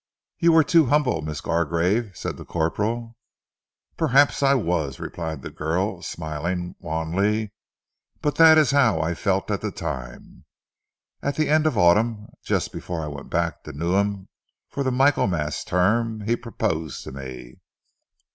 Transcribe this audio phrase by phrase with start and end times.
[0.39, 3.17] "You were too humble, Miss Gargrave," said the corporal.
[3.97, 7.53] "Perhaps I was," replied the girl, smiling wanly.
[8.19, 10.45] "But that is how I felt at the time....
[11.21, 14.27] At the end of the autumn, just before I went back to Newnham
[14.69, 17.59] for the Michælmas term, he proposed to me."